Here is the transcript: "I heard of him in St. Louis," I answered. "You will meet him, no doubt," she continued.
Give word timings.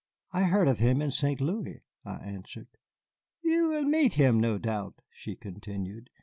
"I 0.31 0.45
heard 0.45 0.67
of 0.67 0.79
him 0.79 0.99
in 0.99 1.11
St. 1.11 1.39
Louis," 1.39 1.83
I 2.03 2.15
answered. 2.25 2.69
"You 3.43 3.69
will 3.69 3.83
meet 3.83 4.15
him, 4.15 4.39
no 4.39 4.57
doubt," 4.57 4.95
she 5.11 5.35
continued. 5.35 6.09